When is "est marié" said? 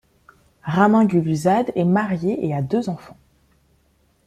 1.75-2.43